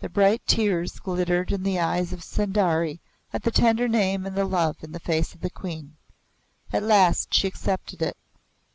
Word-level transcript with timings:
The 0.00 0.08
bright 0.08 0.40
tears 0.46 0.98
glittered 0.98 1.52
in 1.52 1.64
the 1.64 1.78
eyes 1.78 2.14
of 2.14 2.24
Sundari 2.24 3.00
at 3.30 3.42
the 3.42 3.50
tender 3.50 3.86
name 3.86 4.24
and 4.24 4.34
the 4.34 4.46
love 4.46 4.82
in 4.82 4.92
the 4.92 4.98
face 4.98 5.34
of 5.34 5.42
the 5.42 5.50
Queen. 5.50 5.96
At 6.72 6.82
last 6.82 7.34
she 7.34 7.46
accepted 7.46 8.00
it. 8.00 8.16